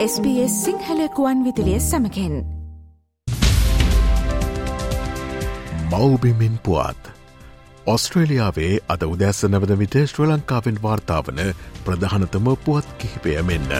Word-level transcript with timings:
SBS 0.00 0.52
සිංහලකුවන් 0.64 1.40
විදිලිය 1.44 1.80
සමකෙන් 1.80 2.36
මවබිමින් 5.90 6.54
පුවත් 6.62 7.10
ඔස්ට්‍රේලියාවේ 7.86 8.70
අද 8.88 9.04
උදැස්ස 9.08 9.44
නවද 9.44 9.78
විට 9.78 9.98
ශ්‍ර 10.04 10.24
ලංකාවෙන් 10.26 10.80
වාර්තාාවන 10.82 11.44
ප්‍රධානතම 11.84 12.50
පුවත් 12.64 12.88
කිහිපය 12.98 13.36
මෙන්න. 13.42 13.70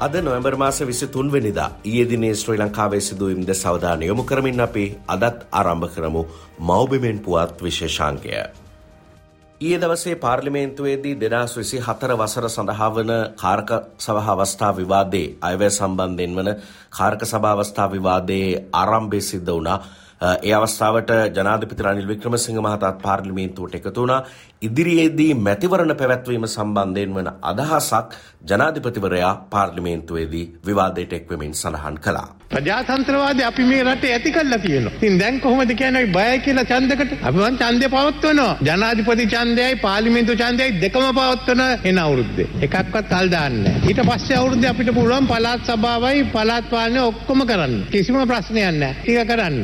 අද 0.00 0.20
නොවැම්බර් 0.22 0.56
මාස 0.56 0.80
විසි 0.82 1.06
තුන්වෙනිදා 1.08 1.70
ඒදිනේ 1.86 2.34
ශ්‍රී 2.34 2.58
ලංකාවේ 2.58 3.00
සිදුවම්ද 3.02 3.50
සවධාන 3.54 4.02
යොමු 4.02 4.24
කරමින් 4.24 4.60
අපි 4.60 4.92
අදත් 5.08 5.48
ආරම්භ 5.52 5.90
කරමු 5.94 6.28
මෞබිමෙන් 6.60 7.18
පුවත් 7.20 7.62
විශේෂාංකය. 7.62 8.32
ඊයේ 9.60 9.80
දවසේ 9.80 10.14
පාර්ලිමේන්තුවේදී 10.16 11.14
දෙදස් 11.16 11.52
විසි 11.56 11.78
හතර 11.80 12.12
වසර 12.14 12.46
සඳහා 12.48 12.88
වන 12.90 13.12
කාර්ක 13.36 13.70
සභහ 13.98 14.28
අවස්ථා 14.30 14.72
විවාදේ 14.72 15.28
අයවැ 15.42 15.70
සම්බන්ධයෙන් 15.70 16.34
වන 16.36 16.50
කාර්ක 16.90 17.24
සභාවස්ථා 17.24 17.86
විවාදයේ 17.88 18.50
ආරම්භය 18.74 19.20
සිද්ධ 19.22 19.48
වුණා. 19.48 19.78
ඒ 20.20 20.52
අවස්ථාවට 20.54 21.10
ජනාධිපති 21.36 21.82
රනිල් 21.82 22.06
වික්‍රමසිංහ 22.08 22.60
මහතාත් 22.60 23.02
පාර්ලිමේන්තුවට 23.02 23.74
එකතු 23.78 24.00
වුණා 24.00 24.20
ඉදිරියේදී 24.62 25.34
මැතිවරණ 25.36 25.96
පැවැත්වීම 25.96 26.46
සම්බන්ධයෙන් 26.46 27.14
වන 27.16 27.28
අදහසක් 27.42 28.14
ජනාධිපතිවරයා 28.50 29.34
පාර්ලිමේන්තුවේදී 29.50 30.44
විවාදයට 30.66 31.12
එක්වමින් 31.12 31.54
සඳහන් 31.54 31.98
කළා. 32.04 32.28
ප්‍රජාතන්ත්‍රවාදය 32.50 33.42
අපි 33.44 33.64
මේ 33.64 33.82
රටේ 33.84 34.12
ඇති 34.12 34.32
කරලා 34.32 34.58
තියෙනවා. 34.58 34.92
ඉතින් 34.96 35.18
දැන් 35.20 35.40
කොහොමද 35.40 35.72
කියන්නේ 35.74 36.06
බයයි 36.16 36.38
කියලා 36.40 36.64
ඡන්දකට? 36.64 37.12
අපි 37.22 37.38
වන් 37.38 37.58
ඡන්දේ 37.60 37.88
පවත්වනවා. 37.88 38.56
ජනාධිපති 38.68 39.26
ඡන්දයයි 39.34 39.76
පාර්ලිමේන්තු 39.84 40.38
ඡන්දයයි 40.42 40.80
දෙකම 40.82 41.06
පවත්වන 41.18 41.62
එන 41.84 41.98
අවුරුද්දේ. 41.98 42.48
එකක්වත් 42.60 43.06
කල් 43.12 43.30
දාන්නේ 43.34 43.62
නැහැ. 43.66 43.88
ඊට 43.88 44.02
පස්සේ 44.08 44.40
අවුරුද්දේ 44.40 44.70
අපිට 44.72 44.92
පුළුවන් 44.94 45.28
පළාත් 45.32 45.68
සභාවයි 45.68 46.24
පළාත් 46.32 46.70
පාලනය 46.72 47.00
ඔක්කොම 47.10 47.46
කරන්න. 47.50 47.76
කිසිම 47.92 48.20
ප්‍රශ්නයක් 48.32 48.72
නැහැ. 48.72 48.94
ටික 49.02 49.28
කරන්න. 49.30 49.56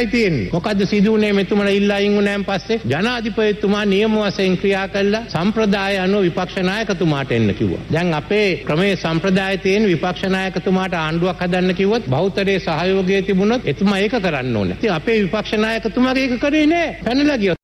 එච්චරයි 0.00 0.06
තියෙන්නේ. 0.08 0.50
මොකද්ද 0.52 0.84
සිදුුනේ 0.84 1.32
මෙතුමලා 1.32 1.68
ඉල්ලා 1.70 1.98
ඉංගු 1.98 2.20
නැන් 2.20 2.44
පස්සේ 2.44 2.80
ජනාධිපතිතුමා 2.84 3.84
නියම 3.84 4.16
වශයෙන් 4.16 4.56
ක්‍රියා 4.56 4.88
කළා 4.88 5.22
සම්ප්‍රදාය 5.28 5.98
අනුව 5.98 6.22
විපක්ෂ 6.22 6.56
නායකතුමාට 6.62 7.32
එන්න 7.32 7.54
කිව්වා. 7.54 7.82
දැන් 7.92 8.14
අපේ 8.14 8.48
ක්‍රමයේ 8.64 8.96
සම්ප්‍රදාය 8.96 9.58
තියෙන 9.58 9.88
විපක්ෂ 9.88 10.26
නායකතුමාට 10.28 10.94
ආණ්ඩුවක් 10.94 11.40
හදන්න 11.40 11.74
කිව්වොත් 11.74 12.08
බෞද්ධරේ 12.08 12.58
සහයෝගය 12.58 13.22
තිබුණොත් 13.22 13.62
එතුමා 13.66 13.98
ඒක 13.98 14.18
කරන්න 14.18 14.56
ඕනේ. 14.56 14.76
ඉතින් 14.76 14.92
අපේ 14.92 15.18
විපක්ෂ 15.22 15.58
නායකතුමාගේ 15.58 16.24
ඒක 16.24 16.40
කරේ 16.40 16.66
නෑ. 16.66 16.96
පැනලා 17.04 17.38
ගියා. 17.38 17.56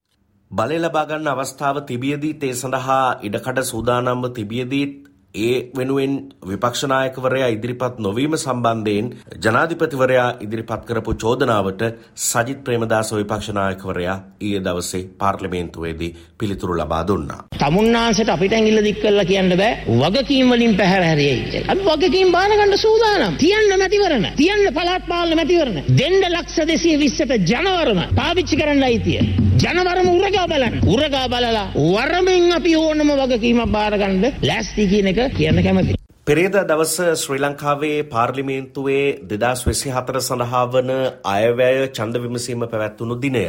බලය 0.51 0.79
ලබා 0.79 1.07
ගන්න 1.07 1.29
අවස්ථාව 1.29 1.85
තිබියදීත් 1.87 2.45
ඒ 2.45 2.55
සඳහා 2.55 3.05
ඉඩකඩ 3.23 3.63
සූදානම්ව 3.65 4.33
තිබියදීත් 4.35 5.06
ඒ 5.37 5.57
වෙනුවෙන් 5.77 6.13
විපක්ෂනායකවරයා 6.51 7.49
ඉදිරිපත් 7.55 7.99
නොවීම 7.99 8.37
සම්බන්ධයෙන් 8.37 9.09
ජනාධිපතිවරයා 9.45 10.29
ඉදිරිපත් 10.45 10.83
කරපු 10.89 11.15
චෝදනාවට 11.23 11.83
සජිත් 12.27 12.61
ප්‍රේමදාස 12.67 13.13
විපක්ෂනායකවරයා 13.19 14.17
ඊයේ 14.41 14.63
දවසේ 14.67 15.03
පාර්ලිමේන්තුවේදී 15.19 16.11
පිළිතුරු 16.39 16.79
ලබා 16.81 17.03
දුන්නා. 17.09 17.41
තමුන්නාන්සට 17.59 18.33
අපිට 18.35 18.53
ඇඟිල්ල 18.53 18.83
දික් 18.89 19.01
කරලා 19.03 19.27
කියන්න 19.33 19.57
බෑ 19.63 19.73
වගකීම් 20.03 20.53
වලින් 20.53 20.77
පැහැර 20.81 21.05
හැරියයි 21.09 21.43
කියලා. 21.51 21.73
අපි 21.73 21.85
වගකීම් 21.89 22.33
බාර 22.37 22.51
ගන්න 22.51 22.79
සූදානම්. 22.79 23.37
තියන්න 23.45 23.79
මැතිවරණ. 23.83 24.27
තියන්න 24.37 24.65
පළාත් 24.79 25.05
පාලන 25.11 25.37
මැතිවරණ. 25.41 25.83
දෙන්න 26.01 26.21
ලක්ෂ 26.31 26.59
220ට 26.73 27.43
ජනවරම 27.51 28.01
පාවිච්චි 28.21 28.61
කරන්න 28.63 28.89
අයිතිය. 28.89 29.21
ජනවරම 29.63 30.09
උරගා 30.17 30.47
බලන්න. 30.49 30.81
උරගා 30.95 31.27
බලලා 31.29 31.67
වරමින් 31.75 32.53
අපි 32.59 32.77
ඕනම 32.77 33.11
වගකීමක් 33.23 33.73
බාර 33.77 33.99
ගන්න 34.01 34.25
ලෑස්ති 34.49 34.89
කියන 34.91 35.13
එක 35.13 35.21
කියන්න 35.31 35.63
කැමති. 35.63 35.97
පෙරේද 36.27 36.57
දවස 36.65 36.95
ශ්‍රී 37.17 37.41
ලංකාවේ 37.41 37.97
පාර්ලිමේන්තුවේ 38.09 39.07
දෙදස් 39.33 39.61
වෙසි 39.65 39.91
හතර 39.91 40.21
සඳහා 40.21 40.63
වන 40.69 40.93
අයවැය 41.31 41.83
චන්ද 41.91 42.23
විමසීම 42.23 42.65
පැවැත්වුණු 42.65 43.17
දිනය. 43.19 43.45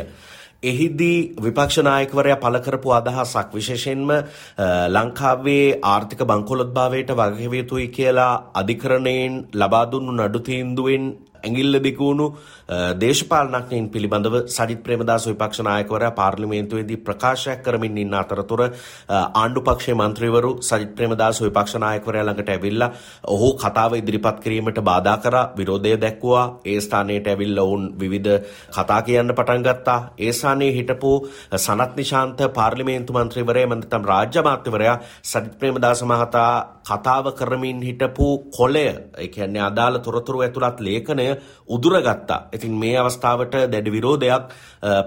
එහිදී 0.64 1.18
විපක්ෂනායකවරයා 1.38 2.38
පලකරපු 2.38 2.92
අදහසක් 2.92 3.50
විශේෂෙන්ම 3.54 4.10
ලංකාවේ 4.90 5.66
ආර්ථික 5.86 6.22
බංකොලොත්භාවයට 6.26 7.12
වගහෙවයුතුයි 7.14 7.88
කියලා 7.90 8.34
අධිකරණයෙන් 8.56 9.36
ලබාදුන්නු 9.56 10.18
නඩු 10.18 10.40
තීන්දුවෙන් 10.42 11.06
ඇඟිල්ල 11.38 11.80
දිකුණු 11.82 12.28
දේශපාලනඥයින් 12.96 13.90
පිළිබඳව 13.90 14.36
සජිත් 14.50 14.82
ප්‍රේමදාස 14.84 15.28
විපක්ෂ 15.28 15.62
නායකවරයා 15.62 16.12
පාර්ලිමේන්තුවේදී 16.14 17.00
ප්‍රකාශයක් 17.00 17.64
කරමින් 17.64 17.98
ඉන්න 17.98 18.16
අතරතුර 18.16 18.62
ආණ්ඩු 19.10 19.62
පක්ෂයේ 19.62 19.98
මන්ත්‍රීවරු 19.98 20.52
සජිත් 20.62 20.92
ප්‍රේමදාස 20.98 21.42
විපක්ෂ 21.42 21.78
නායකවරයා 21.78 22.26
ළඟට 22.26 22.50
ඇවිල්ලා 22.50 22.92
ඔහු 23.28 23.50
කතාව 23.58 23.98
ඉදිරිපත් 23.98 24.40
කිරීමට 24.40 24.82
බාධා 24.84 25.18
කරා 25.20 25.46
විරෝධය 25.58 25.96
දැක්වුවා 25.98 26.46
ඒ 26.66 26.80
ස්ථානයට 26.80 27.28
ඇවිල්ලා 27.28 27.66
ඔවුන් 27.66 27.86
විවිධ 27.98 28.36
කතා 28.72 29.02
කියන්න 29.04 29.34
පටන් 29.34 29.64
ගත්තා. 29.64 30.00
ඒ 30.18 30.32
ස්ථානයේ 30.34 30.72
හිටපු 30.72 31.12
සනත් 31.58 31.92
නිශාන්ත 31.96 32.40
පාර්ලිමේන්තු 32.54 33.14
මන්ත්‍රීවරයා 33.14 33.70
මන්ත්‍රම් 33.70 34.04
රාජ්‍ය 34.06 34.40
අමාත්‍යවරයා 34.40 34.98
සජිත් 35.24 35.54
ප්‍රේමදාස 35.60 36.04
මහතා 36.04 36.52
කතාව 36.88 37.26
කරමින් 37.34 37.82
හිටපු 37.82 38.28
කොලය 38.50 38.86
ඒ 38.86 39.28
කියන්නේ 39.30 39.62
අදාළ 39.62 40.00
තොරතුරු 40.00 40.42
ඇතුළත් 40.42 40.80
ලේඛනය 40.80 41.28
උදුරගත්තා. 41.68 42.40
ඉතින් 42.54 42.74
මේ 42.74 42.98
අවස්ථාවට 42.98 43.56
දැඩි 43.68 43.92
විරෝධයක් 43.92 44.44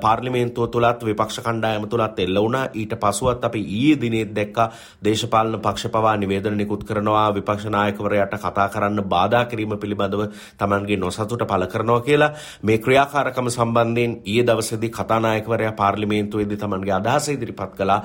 පාර්ලිමේන්තුව 0.00 0.68
තුළත් 0.68 1.00
විපක්ෂ 1.02 1.40
කණ්ඩායම 1.40 1.86
තුළත් 1.86 2.18
එල්ල 2.18 2.36
වුණා. 2.36 2.68
ඊට 2.74 2.94
පසුවත් 2.96 3.44
අපි 3.44 3.60
ඊයේ 3.60 4.00
දිනේත් 4.00 4.34
දැක්කා 4.34 4.68
දේශපාලන 5.02 5.60
පක්ෂ 5.60 5.88
පවා 5.88 6.16
නිවේදන 6.16 6.56
නිකුත් 6.56 6.84
කරනවා 6.84 7.26
විපක්ෂ 7.30 7.66
නායකවරයාට 7.68 8.34
කතා 8.36 8.68
කරන්න 8.68 9.04
බාධා 9.06 9.44
කිරීම 9.46 9.76
පිළිබඳව 9.76 10.22
Tamanගේ 10.58 10.96
නොසතුට 10.98 11.44
පළ 11.44 11.66
කරනවා 11.66 12.00
කියලා 12.00 12.30
මේ 12.62 12.78
ක්‍රියාකාරකම 12.80 13.48
සම්බන්ධයෙන් 13.48 14.18
ඊයේ 14.24 14.46
දවසේදී 14.46 14.90
කතානායකවරයා 14.90 15.72
පාර්ලිමේන්තුවේදී 15.74 16.56
Tamanගේ 16.58 16.94
අදහස 16.94 17.28
ඉදිරිපත් 17.30 17.74
කළා. 17.74 18.00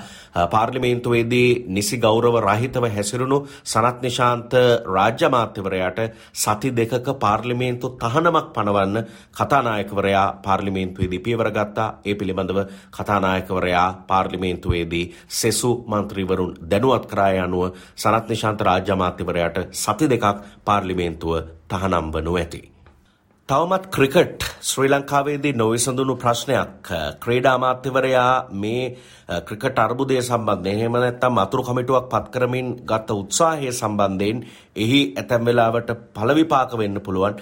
පාර්ලිමේන්තුවේදී 0.47 1.65
නිසි 1.69 1.97
ගෞරව 1.99 2.39
රහිතව 2.41 2.89
හැසිරුණු 2.89 3.39
සනත් 3.65 4.01
නිශාන්ත 4.01 4.53
රාජ්‍ය 4.87 5.25
අමාත්‍යවරයාට 5.25 5.99
සති 6.35 6.69
දෙකක 6.71 7.07
පාර්ලිමේන්තු 7.17 7.89
තහනමක් 7.97 8.47
පනවන්න 8.53 8.97
කතානායකවරයා 9.33 10.27
පාර්ලිමේන්තුවේදී 10.39 11.19
පියවර 11.19 11.49
ගත්තා. 11.51 11.89
ඒ 12.05 12.15
පිළිබඳව 12.15 12.59
කතානායකවරයා 12.91 13.89
පාර්ලිමේන්තුවේදී 14.07 15.05
සෙසු 15.29 15.71
මන්ත්‍රීවරුන් 15.87 16.55
දැනුවත් 16.69 17.05
කරා 17.07 17.31
යනුව 17.39 17.65
සනත් 17.95 18.25
නිශාන්ත 18.27 18.61
රාජ්‍ය 18.61 18.91
අමාත්‍යවරයාට 18.91 19.59
සති 19.75 20.09
දෙකක් 20.09 20.25
පාර්ලිමේන්තුව 20.65 21.35
තහනම් 21.67 22.07
වනු 22.13 22.35
ඇති. 22.35 22.74
තවමත් 23.49 23.83
ක්‍රිකට් 23.87 24.43
ශ්‍රී 24.61 24.89
ලංකාවේදී 24.89 25.53
නොවිසඳුණු 25.53 26.13
ප්‍රශ්නයක් 26.15 26.87
ක්‍රීඩා 27.19 27.51
අමාත්‍යවරයා 27.53 28.31
මේ 28.53 28.85
ක්‍රිකට් 29.41 29.79
අර්බුදය 29.79 30.17
සම්බන්ධයෙන් 30.19 30.79
එහෙම 30.79 30.95
නැත්නම් 30.95 31.37
අතුරු 31.37 31.63
කමිටුවක් 31.63 32.07
පත් 32.09 32.31
කරමින් 32.31 32.71
ගත 32.83 33.09
උත්සාහය 33.13 33.69
සම්බන්ධයෙන් 33.71 34.39
එහි 34.75 35.01
ඇතැම් 35.13 35.45
වෙලාවට 35.45 35.91
පළ 36.15 36.33
විපාක 36.33 36.73
වෙන්න 36.77 36.97
පුළුවන් 36.99 37.35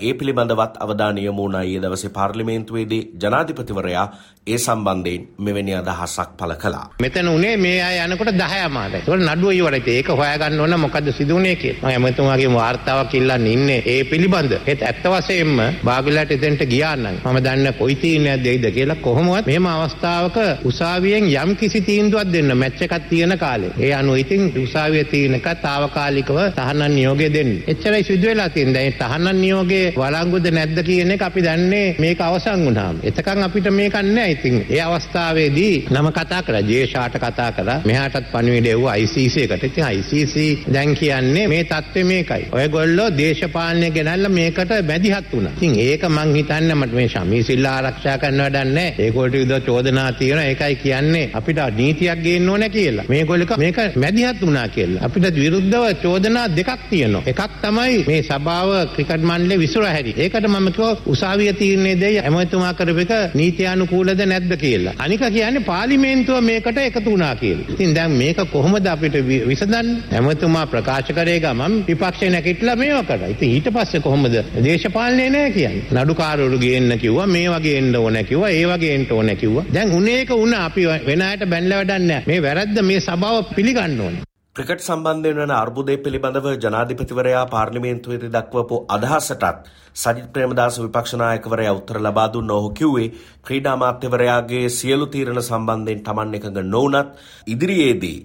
ඒ 0.00 0.12
පිළිබඳවත් 0.14 0.76
අවධානය 0.78 1.20
යොමු 1.20 1.42
වුණා 1.42 1.62
ඊයේ 1.62 1.82
දවසේ 1.84 2.10
පාර්ලිමේන්තුවේදී 2.10 3.02
ජනාධිපතිවරයා 3.16 4.06
ඒ 4.46 4.58
සම්බන්ධයෙන් 4.58 5.24
මෙවැනි 5.38 5.74
අදහසක් 5.74 6.30
පළ 6.36 6.54
කළා. 6.56 6.86
මෙතන 6.98 7.28
උනේ 7.28 7.56
මේ 7.58 7.82
අය 7.82 7.98
යනකොට 8.04 8.32
10 8.34 8.68
මාදයි. 8.70 9.00
ඒක 9.00 9.24
නඩුව 9.28 9.52
ඉවරයි. 9.52 9.82
ඒක 9.88 10.08
හොයාගන්න 10.10 10.60
ඕන 10.60 10.76
මොකද්ද 10.78 11.12
සිදුුනේ 11.12 11.56
කියලා. 11.56 11.92
මම 11.94 12.06
එතුමාගේ 12.06 12.52
වාර්තාවක් 12.54 13.14
ඉල්ලන්න 13.14 13.46
ඉන්නේ 13.48 13.82
ඒ 13.86 14.04
පිළිබඳ. 14.04 14.52
ඒත් 14.66 14.82
ඇත්ත 14.82 15.04
වශයෙන්ම 15.38 15.60
බාගලට 15.82 16.32
එතෙන්ට 16.32 16.62
ගියා 16.64 16.96
නම් 16.96 17.16
මම 17.24 17.38
දන්න 17.38 17.74
කොයි 17.74 17.94
තීරණයක් 17.96 18.42
දෙයිද 18.44 18.66
කියලා 18.68 18.96
කොහොමවත් 18.96 19.46
මෙහෙම 19.46 19.66
අවස්ථාවක 19.66 20.38
උසාවියෙන් 20.64 21.24
යම් 21.34 21.54
කිසි 21.56 21.80
තීන්දුවක් 21.80 22.32
දෙන්න 22.32 22.50
මැච් 22.54 22.80
එකක් 22.80 23.08
තියෙන 23.08 23.34
කාලේ. 23.36 23.72
ඒ 23.78 23.92
අනුව 23.92 24.16
ඉතින් 24.16 24.42
උසාවිය 24.58 25.04
තියෙනක 25.04 25.48
తాවකාලිකව 25.62 26.38
තහනම් 26.56 26.92
නියෝගය 26.92 27.28
දෙන්න. 27.28 27.52
එච්චරයි 27.66 28.02
සිදු 28.02 28.28
වෙලා 28.28 28.48
තියෙන්නේ. 28.48 28.74
දැන් 28.74 28.92
තහනම් 28.94 29.36
නියෝගයේ 29.36 29.92
වළංගුද 29.94 30.50
නැද්ද 30.50 30.78
කියන 30.82 31.10
එක 31.10 31.22
අපි 31.22 31.42
දන්නේ 31.42 31.94
මේක 31.98 32.20
අවසන් 32.20 32.64
වුණාම. 32.64 33.00
එතකන් 33.02 33.42
අපිට 33.42 33.70
මේක 33.72 33.94
නැහැ. 33.94 34.30
ඉතින් 34.30 34.56
ඒ 34.68 34.82
අවස්ථාවේදී 34.82 35.74
නම 35.90 36.10
කතා 36.12 36.42
කරා 36.42 36.62
ජේෂාට 36.62 37.18
කතා 37.18 37.50
කරා. 37.52 37.78
මෙහාටත් 37.84 38.30
පණිවිඩ 38.32 38.66
එව්වා 38.66 38.96
ICC 38.96 39.36
එකට. 39.44 39.64
ඉතින් 39.64 39.86
ICC 39.92 40.36
දැන් 40.72 40.94
කියන්නේ 40.94 41.48
මේ 41.48 41.64
தත්ත්වය 41.64 42.04
මේකයි. 42.04 42.50
ඔයගොල්ලෝ 42.52 43.08
දේශපාලනය 43.12 43.90
ගෙනල්ලා 43.90 44.28
මේකට 44.30 44.70
මැදිහත් 44.88 45.27
වුණා. 45.32 45.52
ඉතින් 45.56 45.78
ඒක 45.80 46.04
මං 46.08 46.34
හිතන්නේ 46.34 46.74
මට 46.74 46.92
මේ 46.92 47.08
ශමීසිල්ල 47.08 47.66
ආරක්ෂා 47.66 48.18
කරන්න 48.18 48.40
වැඩක් 48.40 48.70
නැහැ. 48.70 48.94
ඒගොල්ලෝ 48.98 49.32
විරුද්ධ 49.34 49.66
චෝදනා 49.66 50.12
තියෙනවා. 50.12 50.44
ඒකයි 50.44 50.76
කියන්නේ 50.76 51.24
අපිට 51.32 51.60
නීතියක් 51.78 52.22
ගේන්න 52.22 52.48
ඕනේ 52.48 52.68
කියලා. 52.70 53.04
මේගොල්ලෝ 53.08 53.58
මේක 53.58 53.78
මැදිහත් 53.96 54.40
වුණා 54.42 54.68
කියලා. 54.68 55.04
අපිට 55.04 55.34
විරුද්ධව 55.36 55.84
චෝදනා 56.02 56.46
දෙකක් 56.50 56.88
තියෙනවා. 56.90 57.22
එකක් 57.26 57.58
තමයි 57.62 58.04
මේ 58.06 58.22
සභාව 58.22 58.70
ක්‍රිකට් 58.94 59.22
මණ්ඩලේ 59.22 59.58
විසුර 59.58 59.84
හැරි. 59.86 60.14
ඒකට 60.18 60.48
මම 60.48 60.68
කිව්වා 60.72 60.96
උසාවිය 61.06 61.52
තීරණය 61.54 61.92
දෙයි 62.00 62.18
ඇමතුමා 62.20 62.72
කරපු 62.74 63.04
එක 63.06 63.12
නීත්‍යානුකූලද 63.34 64.24
නැද්ද 64.26 64.52
කියලා. 64.56 64.94
අනික 64.98 65.24
කියන්නේ 65.28 65.66
පාර්ලිමේන්තුව 65.70 66.40
මේකට 66.42 66.78
එකතු 66.78 67.04
වුණා 67.06 67.34
කියලා. 67.36 67.68
ඉතින් 67.68 67.94
දැන් 67.94 68.12
මේක 68.12 68.40
කොහොමද 68.52 68.86
අපිට 68.86 69.16
විසඳන්නේ? 69.48 69.96
ඇමතුමා 70.12 70.66
ප්‍රකාශ 70.68 71.12
කරේ 71.12 71.38
ගමන් 71.40 71.72
විපක්ෂේ 71.88 72.30
නැගිටලා 72.30 72.76
මේවා 72.76 73.04
කරා. 73.04 73.28
ඉතින් 73.28 73.50
ඊට 73.50 73.68
පස්සේ 73.74 74.00
කොහොමද 74.00 74.38
දේශපාලනේ 74.64 75.17
නැහැ 75.18 75.50
කියන්නේ. 75.50 75.90
නඩුකාරවරු 75.96 76.58
ගේන්න 76.58 76.98
කිව්වා, 76.98 77.26
මේ 77.28 77.48
වගේ 77.48 77.76
එන්න 77.78 77.96
ඕන 77.96 78.18
කිව්වා, 78.24 78.50
ඒ 78.52 78.64
වගේ 78.66 78.94
එන්න 78.94 79.06
ඕන 79.10 79.34
කිව්වා. 79.36 79.66
දැන් 79.74 79.92
උනේ 79.92 80.16
ඒක 80.20 80.32
වුණා 80.32 80.64
අපි 80.64 80.86
වෙන 81.06 81.22
අයට 81.22 81.44
බැනලා 81.46 81.78
වැඩක් 81.80 82.06
නැහැ. 82.06 82.26
මේ 82.26 82.42
වැරද්ද 82.42 82.82
මේ 82.82 83.00
සභාව 83.00 83.54
පිළිගන්න 83.54 84.00
ඕනේ. 84.00 84.28
ක්‍රිකට් 84.56 84.82
සම්බන්ධයෙන් 84.82 85.36
වන 85.38 85.52
අර්බුදය 85.54 85.94
පිළිබඳව 85.98 86.46
ජනාධිපතිවරයා 86.56 87.42
පාර්ලිමේන්තුවේදී 87.46 88.30
දක්වපු 88.30 88.76
අදහසටත් 88.88 89.68
සජිත් 89.96 90.26
ප්‍රේමදාස 90.32 90.78
විපක්ෂ 90.78 91.12
නායකවරයා 91.14 91.74
උත්තර 91.78 91.98
ලබා 91.98 92.26
දුන්න 92.32 92.50
ඔහු 92.50 92.70
කිව්වේ 92.72 93.06
ක්‍රීඩා 93.46 93.74
අමාත්‍යවරයාගේ 93.78 94.64
සියලු 94.70 95.06
තීරණ 95.06 95.42
සම්බන්ධයෙන් 95.42 96.02
Taman 96.02 96.34
එකඟ 96.34 96.60
නොවුනත් 96.66 97.14
ඉදිරියේදී 97.46 98.18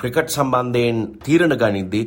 ක්‍රිකට් 0.00 0.34
සම්බන්ධයෙන් 0.36 0.98
තීරණ 1.24 1.56
ගනිද්දී 1.56 2.04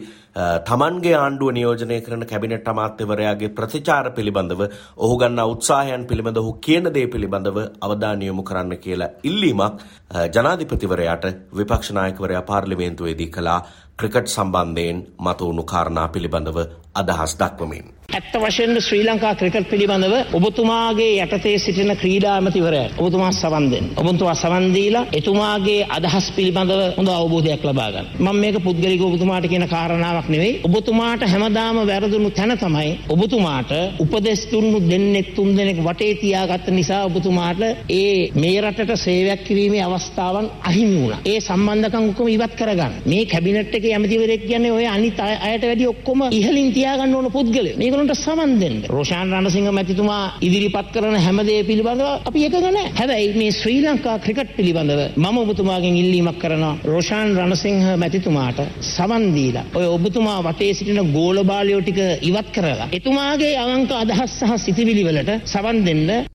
තමන්ගේ 0.65 1.15
ආණ්ඩුව 1.15 1.51
නියෝජනය 1.51 1.97
කරන 2.01 2.23
කැබිනට් 2.25 2.67
අමාත්‍යවරයාගේ 2.67 3.49
ප්‍රතිචාර 3.51 4.05
පිළිබඳව 4.11 4.61
ඔහු 4.97 5.15
ගන්නා 5.17 5.47
උත්සාහයන් 5.47 6.05
පිළිබඳ 6.05 6.37
ඔහු 6.37 6.53
කියන 6.59 6.87
දේ 6.89 7.07
පිළිබඳව 7.07 7.59
අවධානය 7.81 8.25
යොමු 8.25 8.43
කරන්න 8.43 8.77
කියලා 8.77 9.09
ඉල්ලීමක් 9.23 9.83
ජනාධිපතිවරයාට 10.29 11.27
විපක්ෂ 11.53 11.91
නායකවරයා 11.91 12.43
පාර්ලිමේන්තුවේදී 12.43 13.29
කළා. 13.29 13.59
ක්‍රිකට් 13.99 14.27
සම්බන්ධයෙන් 14.27 14.97
මතුවුණු 15.19 15.63
කාරණා 15.63 16.07
පිළිබඳව 16.07 16.57
අදහස් 16.95 17.31
දක්වමින්. 17.39 17.85
ඇත්ත 18.09 18.35
වශයෙන්ම 18.35 18.77
ශ්‍රී 18.81 19.03
ලංකා 19.05 19.31
ක්‍රිකට් 19.35 19.67
පිළිබඳව 19.71 20.13
ඔබතුමාගේ 20.37 21.09
යටතේ 21.23 21.57
සිටින 21.57 21.91
ක්‍රීඩා 21.97 22.31
ඇමතිවරයා 22.35 22.87
ඔබතුමා 22.97 23.31
සවන් 23.31 23.65
දෙන්න. 23.71 23.89
ඔබතුමා 23.97 24.35
සවන් 24.35 24.65
දීලා 24.75 25.03
එතුමාගේ 25.19 25.81
අදහස් 25.89 26.27
පිළිබඳව 26.31 26.81
හොඳ 26.97 27.09
අවබෝධයක් 27.09 27.63
ලබා 27.63 27.89
ගන්න. 27.91 28.07
මම 28.19 28.39
මේක 28.43 28.57
පුද්ගලිකව 28.63 29.03
ඔබතුමාට 29.03 29.47
කියන 29.47 29.65
කාරණාවක් 29.67 30.29
නෙවෙයි. 30.29 30.53
ඔබතුමාට 30.63 31.27
හැමදාම 31.33 31.77
වැරදුණු 31.89 32.31
තැන 32.31 32.55
තමයි 32.57 32.89
ඔබතුමාට 33.09 33.71
උපදෙස් 33.99 34.41
දුන්නු 34.51 34.79
දෙන්නෙක් 34.89 35.29
තුන් 35.35 35.49
දෙනෙක් 35.57 35.79
වටේ 35.79 36.13
තියාගත්ත 36.15 36.67
නිසා 36.69 37.03
ඔබතුමාට 37.05 37.61
ඒ 37.91 38.31
මේ 38.35 38.57
රටට 38.61 38.95
සේවයක් 38.97 39.43
කිරීමේ 39.43 39.83
අවස්ථාවන් 39.83 40.49
අහිමි 40.63 40.97
වුණා. 41.01 41.21
ඒ 41.25 41.39
සම්බන්ධකම් 41.41 42.09
ඔක්කොම 42.09 42.27
ඉවත් 42.29 42.53
කරගන්න. 42.59 42.93
මේ 43.05 43.23
කැබිනට් 43.27 43.75
එකේ 43.75 43.88
ඇමතිවරයෙක් 43.93 44.43
කියන්නේ 44.49 44.75
ඔය 44.77 44.85
අනිත් 44.95 45.19
අයට 45.49 45.63
වැඩි 45.69 45.91
ඔක්කොම 45.93 46.19
ඉහළින් 46.31 46.73
තියාගන්න 46.77 47.15
ඕන 47.15 47.31
පුද්ගලයෝ. 47.37 47.77
මේක 47.77 47.87
ඒගොල්ලන්ට 47.89 48.15
සමන් 48.15 48.51
දෙන්න. 48.61 48.77
රෝෂාන් 48.89 49.31
රණසිංහ 49.33 49.69
මැතිතුමා 49.77 50.23
ඉදිරිපත් 50.47 50.89
කරන 50.93 51.17
හැම 51.25 51.39
දේ 51.49 51.59
පිළිබඳව 51.69 52.07
අපි 52.29 52.45
එකග 52.47 52.57
නැහැ. 52.65 52.93
හැබැයි 52.99 53.33
මේ 53.39 53.51
ශ්‍රී 53.59 53.81
ලංකා 53.85 54.15
ක්‍රිකට් 54.25 54.55
පිළිබඳව 54.57 55.01
මම 55.23 55.37
ඔබතුමාගෙන් 55.43 55.99
ඉල්ලීමක් 56.01 56.39
කරනවා 56.43 56.73
රෝෂාන් 56.91 57.35
රණසිංහ 57.37 57.85
මැතිතුමාට 58.03 58.59
සමන් 58.87 59.29
දීලා 59.37 59.67
ඔය 59.77 59.85
ඔබතුමා 59.97 60.39
වටේ 60.47 60.73
සිටින 60.79 61.13
ගෝල 61.17 61.43
බාලයෝ 61.51 61.81
ටික 61.83 62.01
ඉවත් 62.29 62.49
කරලා 62.57 62.89
එතුමාගේ 62.99 63.53
අවංක 63.63 63.95
අදහස් 64.03 64.35
සහ 64.39 64.59
සිතිවිලි 64.65 65.07
වලට 65.07 65.39
සවන් 65.53 65.79
දෙන්න 65.87 66.29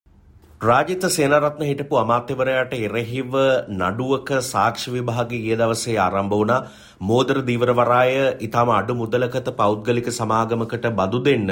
රාජිත 0.60 1.02
සේනරත්න 1.14 1.62
හිටපු 1.68 1.96
අමාත්‍යවරයාට 2.02 2.72
එරෙහිව 2.76 3.32
නඩුවක 3.80 4.30
සාක්ෂි 4.46 4.92
විභාගය 4.94 5.34
ඊයේ 5.38 5.58
දවසේ 5.60 5.96
ආරම්භ 5.98 6.36
වුණා. 6.38 6.60
මෝදර 7.04 7.38
දීවරවරාය 7.42 8.12
ඊටම 8.38 8.70
අඩු 8.72 8.94
මුදලකට 8.94 9.48
පෞද්ගලික 9.54 10.08
සමාගමකට 10.10 10.86
බදු 10.92 11.18
දෙන්න 11.22 11.48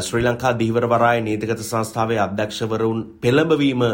ශ්‍රී 0.00 0.24
ලංකා 0.24 0.52
දීවරවරාය 0.54 1.18
නීතිගත 1.22 1.62
සංස්ථාවේ 1.62 2.20
අධ්‍යක්ෂවරුන් 2.20 3.00
පෙළඹවීම 3.20 3.84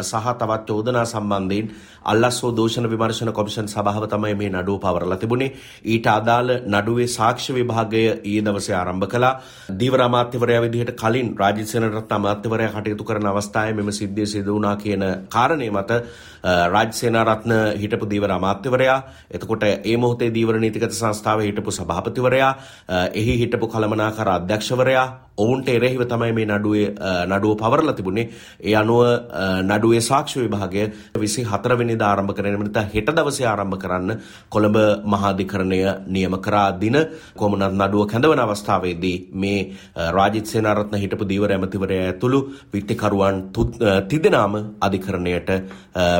සහ 0.00 0.26
තවත් 0.34 0.66
චෝදනා 0.70 1.04
සම්බන්ධයෙන් 1.04 1.70
අල්ලස්සෝ 2.04 2.50
දෝෂණ 2.52 2.88
විමර්ශන 2.88 3.32
කොමිෂන් 3.32 3.68
සභාව 3.68 4.06
තමයි 4.06 4.34
මේ 4.34 4.50
නඩුව 4.50 4.80
පවරලා 4.80 5.18
තිබුණේ. 5.18 5.52
ඊට 5.84 6.06
අදාළ 6.08 6.50
නඩුවේ 6.66 7.08
සාක්ෂි 7.08 7.52
විභාගය 7.52 8.02
ඊයේ 8.22 8.42
දවසේ 8.42 8.74
ආරම්භ 8.74 9.06
කළා. 9.06 9.34
දීවර 9.74 10.02
අමාත්‍යවරයා 10.02 10.62
විදිහට 10.62 10.92
කලින් 10.94 11.34
රාජිත් 11.36 11.68
සේනරත්න 11.68 12.12
අමාත්‍යවරයා 12.12 12.72
කටයුතු 12.72 13.04
කරන 13.04 13.26
අවස්ථාවේ 13.26 13.74
මෙම 13.74 13.92
සිද්ධිය 13.92 14.26
සිදු 14.26 14.54
වුණා 14.54 14.76
කියන 14.76 15.04
කාරණේ 15.28 15.70
මත 15.72 15.90
රාජ් 16.66 16.92
සේනාරත්න 16.92 17.52
හිටපු 17.76 18.06
දීවර 18.06 18.32
අමාත්‍යවරයා 18.32 18.98
එතකොට 19.30 19.62
ඒ 19.62 19.96
මොහොතේ 19.96 20.30
දීවර 20.30 20.49
නීතිගත 20.56 20.92
සංස්ථාවේ 20.92 21.46
හිටපු 21.46 21.70
සභාපතිවරයා 21.70 22.52
එහි 23.14 23.38
හිටපු 23.38 23.66
කළමනාකාර 23.68 24.28
අධ්‍යක්ෂවරයා 24.28 25.06
ඔවුන්ට 25.42 25.68
එරෙහිව 25.68 26.02
තමයි 26.12 26.32
මේ 26.38 26.46
නඩුවේ 26.46 26.86
නඩුව 27.30 27.52
පවරලා 27.62 27.96
තිබුණේ. 27.98 28.26
ඒ 28.60 28.74
අනුව 28.74 29.00
නඩුවේ 29.70 30.02
සාක්ෂි 30.10 30.42
විභාගය 30.44 30.82
24 31.16 31.78
වෙනිදා 31.80 32.10
ආරම්භ 32.12 32.34
කරගෙන 32.36 32.58
නැත්නම් 32.58 32.90
හෙට 32.94 33.10
දවසේ 33.18 33.48
ආරම්භ 33.52 33.78
කරන්න 33.82 34.12
කොළඹ 34.54 34.78
මහාධිකරණය 35.14 35.80
නියම 36.08 36.36
කරා 36.46 36.68
දින 36.82 36.98
කොමුණත් 37.36 37.78
නඩුව 37.80 38.06
කැඳවන 38.12 38.44
අවස්ථාවේදී 38.46 39.16
මේ 39.34 39.58
රාජිත් 40.18 40.52
සේනාරත්න 40.52 41.00
හිටපු 41.02 41.30
දීවර 41.32 41.56
ඇමතිවරයා 41.56 42.06
ඇතුළු 42.10 42.40
විත්තිකරුවන් 42.74 43.42
තිදෙනාම 44.10 44.54
අධිකරණයට 44.80 45.50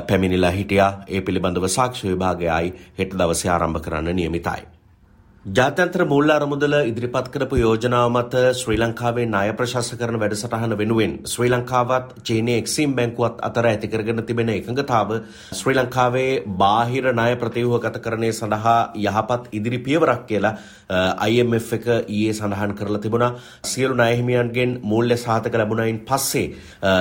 පැමිණිලා 0.09 0.57
හිටියා. 0.59 0.93
ඒ 1.09 1.21
පිළිබඳව 1.21 1.67
සාක්ෂි 1.69 2.11
විභාගයයි 2.13 2.75
හෙට 2.99 3.17
දවසේ 3.21 3.51
ආරම්භ 3.51 3.83
කරන්න 3.87 4.17
නියමිතයි. 4.17 4.80
ජාත්‍යන්තර 5.47 6.05
මුල්ල 6.05 6.29
අරමුදල 6.29 6.75
ඉදිරිපත් 6.83 7.29
කරපු 7.33 7.57
යෝජනාව 7.57 8.09
මත 8.11 8.41
ශ්‍රී 8.53 8.77
ලංකාවේ 8.77 9.25
ණය 9.27 9.53
ප්‍රශස්තකරණ 9.53 10.19
වැඩසටහන 10.21 10.75
වෙනුවෙන් 10.75 11.15
ශ්‍රී 11.25 11.49
ලංකාවත් 11.49 12.11
චීනය 12.23 12.53
එක්සීම් 12.55 12.93
බැංකුවත් 12.95 13.41
අතර 13.41 13.65
ඇති 13.65 13.89
කරගෙන 13.89 14.21
තිබෙන 14.23 14.51
එකඟතාව 14.51 15.15
ශ්‍රී 15.53 15.77
ලංකාවේ 15.77 16.43
බාහිර 16.59 17.09
ණය 17.11 17.39
ප්‍රතිව්‍යුහගතකරණය 17.41 18.31
සඳහා 18.33 18.75
යහපත් 18.97 19.49
ඉදිරි 19.53 19.79
පියවරක් 19.81 20.27
කියලා 20.27 20.53
IMF 21.31 21.73
එක 21.73 21.89
ඊයේ 21.89 22.33
සඳහන් 22.33 22.73
කරලා 22.75 23.01
තිබුණා. 23.01 23.31
සියලු 23.65 23.95
ණය 23.95 24.11
හිමියන්ගෙන් 24.13 24.77
මූල්‍ය 24.85 25.17
සහතික 25.17 25.55
ලැබුණයින් 25.55 26.03
පස්සේ 26.03 26.45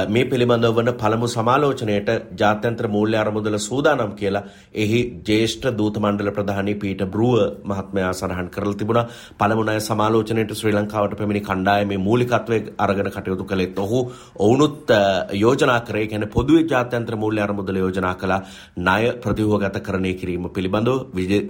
මේ 0.10 0.26
පිළිබඳව 0.26 0.74
වන 0.76 0.94
පළමු 0.96 1.28
සමාලෝචනයට 1.30 2.10
ජාත්‍යන්තර 2.38 2.88
මූල්‍ය 2.88 3.18
අරමුදල 3.18 3.60
සූදානම් 3.60 4.16
කියලා 4.16 4.46
එහි 4.78 5.04
ජ්‍යෙෂ්ඨ 5.26 5.70
දූත 5.76 6.00
මණ්ඩල 6.00 6.32
ප්‍රධානී 6.32 6.80
පීටර් 6.80 7.10
බ්‍රූව 7.10 7.38
මහත්මයා 7.66 8.16
සඳහන් 8.30 8.50
කරලා 8.50 8.76
තිබුණා. 8.76 9.06
පළමු 9.40 9.64
ණය 9.64 9.80
සමාලෝචනයට 9.82 10.54
ශ්‍රී 10.54 10.74
ලංකාවට 10.74 11.16
පැමිණි 11.18 11.42
කණ්ඩායමේ 11.42 12.00
මූලිකත්වයේ 12.00 12.74
අරගෙන 12.78 13.10
කටයුතු 13.10 13.46
කළෙත් 13.46 13.80
ඔහු. 13.80 14.00
ඔවුනුත් 14.38 14.92
යෝජනා 15.34 15.80
කරේ 15.82 16.06
කියන්නේ 16.08 16.30
පොදුවේ 16.30 16.66
ජාත්‍යන්තර 16.66 17.16
මූල්‍ය 17.16 17.42
අරමුදල 17.42 17.76
යෝජනා 17.76 18.16
කළා. 18.16 18.42
ණය 18.78 19.04
ප්‍රතිව්‍යුහගතකරණය 19.18 20.14
කිරීම 20.14 20.50
පිළිබඳව 20.50 20.98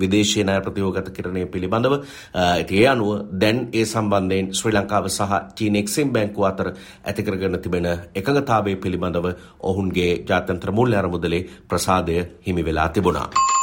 විදේශීය 0.02 0.44
ණය 0.44 0.60
ප්‍රතිව්‍යුහගතකරණය 0.62 1.46
පිළිබඳව 1.48 1.94
ඒ 2.36 2.86
අනුව 2.88 3.10
දැන් 3.36 3.60
ඒ 3.74 3.86
සම්බන්ධයෙන් 3.86 4.54
ශ්‍රී 4.54 4.76
ලංකාව 4.76 5.10
සහ 5.10 5.40
චීන 5.56 5.76
එක්සිම් 5.76 6.14
බැංකුව 6.14 6.50
අතර 6.52 6.68
ඇති 7.06 7.24
කරගෙන 7.24 7.60
තිබෙන 7.60 7.88
එකඟතාවය 8.16 8.76
පිළිබඳව 8.78 9.32
ඔවුන්ගේ 9.64 10.12
ජාත්‍යන්තර 10.26 10.72
මූල්‍ය 10.72 10.96
අරමුදලේ 10.96 11.48
ප්‍රසාදය 11.70 12.20
හිමි 12.40 12.66
වෙලා 12.66 12.90
තිබුණා. 12.90 13.59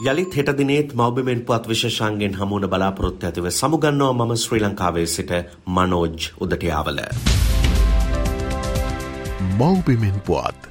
යළිත් 0.00 0.36
හෙට 0.36 0.50
දිනේත් 0.58 0.92
මවබිමෙන් 0.94 1.40
පුවත් 1.40 1.68
විශේෂන්ගෙන් 1.68 2.34
හමුවන 2.36 2.68
බලාපොරොත්තු 2.68 3.26
ඇතිව 3.26 3.48
සමුගන්නව 3.50 4.10
මම 4.12 4.34
ශ්‍රී 4.36 4.60
ලංකාවේ 4.60 5.06
සිට 5.06 5.32
මනෝජ් 5.66 6.28
උදටයාවල. 6.40 7.00
මවබිමෙන් 9.58 10.20
පුවත් 10.20 10.68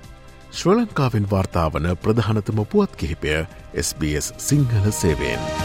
ශ්‍ර 0.52 0.78
ලංකාවෙන් 0.78 1.30
වාර්තාාවන 1.32 1.96
ප්‍රධානතම 2.02 2.66
පුවත් 2.66 2.96
කිහිපය 2.96 3.48
SBS 3.74 4.34
සිංහල 4.38 4.92
සේවෙන්. 4.92 5.65